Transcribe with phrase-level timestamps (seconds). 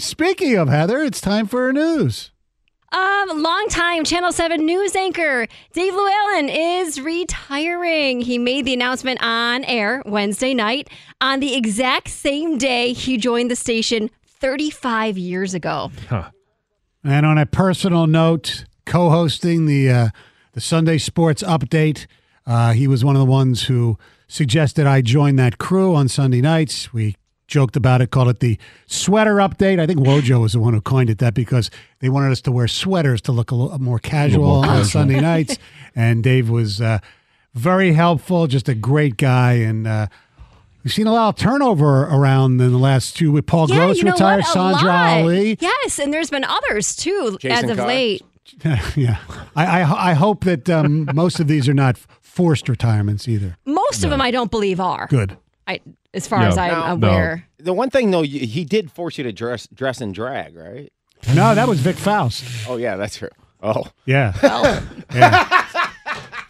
[0.00, 2.30] Speaking of Heather, it's time for her news.
[2.90, 8.22] Um, longtime Channel 7 news anchor Dave LewAllen is retiring.
[8.22, 10.88] He made the announcement on air Wednesday night
[11.20, 15.92] on the exact same day he joined the station 35 years ago.
[17.04, 20.08] And on a personal note, co-hosting the uh,
[20.52, 22.06] the Sunday Sports Update,
[22.46, 26.40] uh, he was one of the ones who suggested I join that crew on Sunday
[26.40, 26.92] nights.
[26.92, 27.16] We
[27.50, 29.78] joked about it, called it the sweater update.
[29.78, 32.52] I think Wojo was the one who coined it that because they wanted us to
[32.52, 34.84] wear sweaters to look a little more casual more on.
[34.84, 35.58] Sunday nights.
[35.94, 37.00] And Dave was uh,
[37.54, 39.86] very helpful, just a great guy, and.
[39.86, 40.06] Uh,
[40.82, 43.30] We've seen a lot of turnover around in the last two.
[43.32, 44.46] With Paul yeah, Gross you know retired, what?
[44.46, 45.18] Sandra lot.
[45.20, 45.58] Ali.
[45.60, 47.86] Yes, and there's been others too Jason as of Carr.
[47.86, 48.22] late.
[48.96, 49.18] yeah,
[49.54, 53.58] I, I I hope that um, most of these are not forced retirements either.
[53.66, 55.06] Most of them I don't believe are.
[55.08, 55.36] Good.
[55.68, 55.80] I,
[56.14, 56.48] as far Yeah.
[56.48, 57.08] as I'm No.
[57.10, 57.46] aware.
[57.62, 60.92] The one thing though, you- he did force you to dress dress in drag, right?
[61.34, 62.44] No, that was Vic Faust.
[62.68, 63.28] Oh yeah, that's true.
[63.62, 64.32] Oh, Yeah,
[65.14, 65.66] yeah.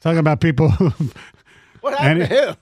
[0.00, 0.68] Talking about people.
[0.70, 0.90] Who,
[1.80, 2.56] what happened And to him?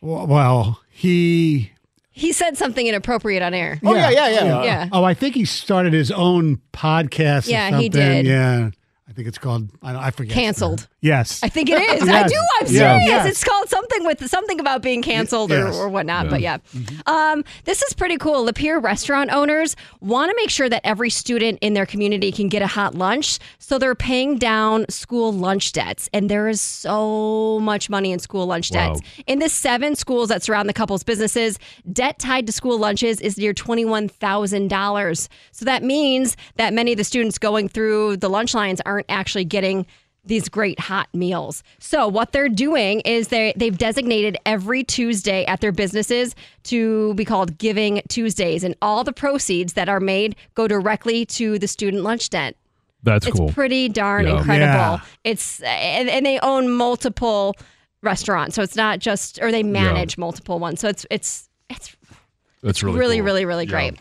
[0.00, 1.72] well, he.
[2.10, 3.78] He said something inappropriate on air.
[3.84, 4.62] Oh yeah, yeah, yeah.
[4.64, 4.88] Yeah.
[4.92, 7.46] Oh, I think he started his own podcast.
[7.46, 8.26] or Yeah, he did.
[8.26, 8.70] Yeah,
[9.08, 9.70] I think it's called.
[9.82, 10.34] I, don't- I forget.
[10.34, 10.86] Canceled.
[11.00, 11.40] Yes.
[11.42, 12.06] I think it is.
[12.08, 12.34] I do.
[12.60, 13.02] I'm serious.
[13.06, 13.26] Yes.
[13.26, 15.74] It's called something with something about being canceled Yes.
[15.76, 16.28] or, or whatnot.
[16.28, 16.58] But yeah,
[17.06, 18.44] um, this is pretty cool.
[18.44, 22.60] Lapeer restaurant owners want to make sure that every student in their community can get
[22.60, 26.10] a hot lunch, so they're paying down school lunch debts.
[26.12, 28.94] And there is so much money in school lunch Wow.
[28.94, 29.00] debts.
[29.26, 31.58] In the seven schools that surround the couple's businesses,
[31.92, 35.28] debt tied to school lunches is near twenty-one thousand dollars.
[35.52, 39.44] So that means that many of the students going through the lunch lines aren't actually
[39.44, 39.86] getting
[40.24, 41.62] these great hot meals.
[41.78, 47.24] So what they're doing is they they've designated every Tuesday at their businesses to be
[47.24, 52.02] called Giving Tuesdays, and all the proceeds that are made go directly to the student
[52.02, 52.56] lunch debt.
[53.04, 53.48] That's It's cool.
[53.52, 54.38] pretty darn Yeah.
[54.38, 54.66] incredible.
[54.96, 55.00] Yeah.
[55.24, 57.54] It's and, and they own multiple
[58.02, 60.80] restaurants, so it's not just or they manage multiple ones.
[60.80, 61.96] So it's it's it's
[62.62, 63.24] That's really really, cool.
[63.26, 63.70] really, really Yeah.
[63.70, 63.94] great.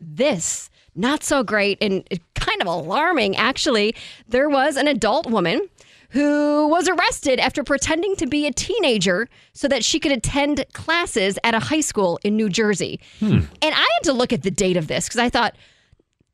[0.00, 3.94] This, not so great and kind of alarming, actually.
[4.28, 5.68] There was an adult woman
[6.10, 11.38] who was arrested after pretending to be a teenager so that she could attend classes
[11.44, 13.00] at a high school in New Jersey.
[13.20, 13.40] Hmm.
[13.62, 15.56] And I had to look at the date of this because I thought,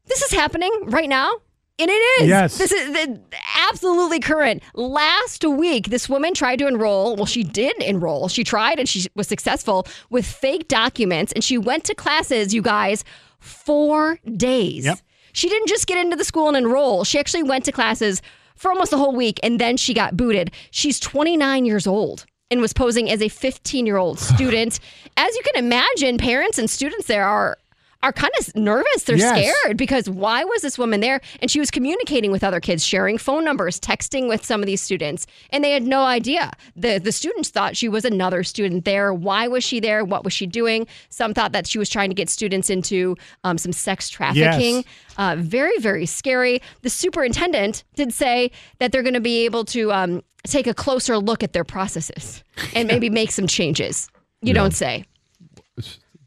[0.07, 1.31] this is happening right now.
[1.79, 2.29] And it is.
[2.29, 2.57] Yes.
[2.57, 3.21] This is the,
[3.69, 4.63] absolutely current.
[4.73, 7.17] Last week, this woman tried to enroll.
[7.17, 8.29] Well, she did enroll.
[8.29, 11.33] She tried and she was successful with fake documents.
[11.33, 13.05] And she went to classes, you guys,
[13.39, 14.85] four days.
[14.85, 14.99] Yep.
[15.33, 17.05] She didn't just get into the school and enroll.
[17.05, 18.23] She actually went to classes
[18.55, 20.51] for almost a whole week and then she got booted.
[20.71, 24.81] She's 29 years old and was posing as a 15 year old student.
[25.17, 27.59] as you can imagine, parents and students there are
[28.03, 29.05] are kind of nervous.
[29.05, 29.39] They're Yes.
[29.39, 31.21] scared because why was this woman there?
[31.41, 34.81] And she was communicating with other kids, sharing phone numbers, texting with some of these
[34.81, 36.53] students, and they had no idea.
[36.77, 39.13] The the students thought she was another student there.
[39.15, 40.05] Why was she there?
[40.05, 40.87] What was she doing?
[41.09, 44.77] Some thought that she was trying to get students into um, some sex trafficking.
[44.77, 44.85] Yes.
[45.19, 46.61] Uh, very, very scary.
[46.83, 51.17] The superintendent did say that they're going to be able to um, take a closer
[51.19, 54.09] look at their processes and maybe make some changes.
[54.43, 55.05] You don't say.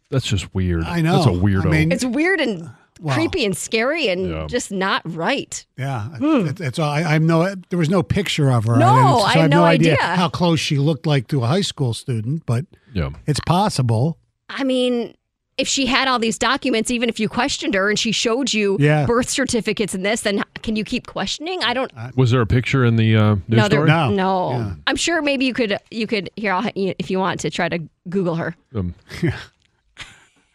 [0.10, 0.84] That's just weird.
[0.84, 1.24] I know.
[1.24, 1.66] That's a weirdo.
[1.68, 2.70] I mean, It's weird and
[3.02, 3.14] Wow.
[3.14, 4.48] creepy and scary and Yeah.
[4.50, 5.66] just not right.
[5.78, 6.90] Yeah, it, it's all.
[6.90, 7.56] I, I'm no.
[7.70, 8.76] There was no picture of her.
[8.76, 10.04] No, didn't- so I I had have no idea, idea.
[10.18, 13.12] how close she looked like to a high school student, but yeah.
[13.26, 14.18] it's possible.
[14.50, 15.14] I mean,
[15.58, 18.76] if she had all these documents, even if you questioned her and she showed you
[18.82, 19.06] Yeah.
[19.06, 21.64] birth certificates and this, then can you keep questioning?
[21.64, 21.92] I don't.
[22.18, 23.88] Was there a picture in the uh, news no, there, story?
[23.88, 24.10] No.
[24.10, 24.52] no.
[24.52, 24.74] Yeah.
[24.88, 25.78] I'm sure maybe you could.
[25.90, 26.52] You could here.
[26.52, 27.80] I'll, if you want to try to
[28.10, 28.94] Google her Um,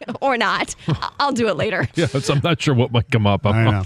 [0.21, 1.87] or not, I- I'll do it later.
[1.95, 3.45] yeah, I'm not sure what might come up.
[3.45, 3.83] I'm know.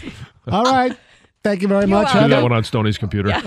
[0.51, 0.95] All right.
[1.44, 2.24] Thank you very much, welcome.
[2.30, 3.31] Do that one on Stoney's computer.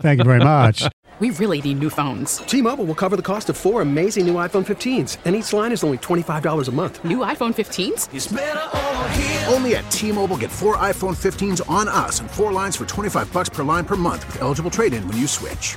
[0.00, 0.84] Thank you very much.
[1.20, 2.38] We really need new phones.
[2.38, 5.84] T-Mobile will cover the cost of four amazing new iPhone 15s, and each line is
[5.84, 7.04] only $25 a month.
[7.04, 9.52] New iPhone 15s?
[9.52, 13.48] Only at T-Mobile get four iPhone 15s on us and four lines for 25 bucks
[13.50, 15.76] per line per month with eligible trade-in when you switch.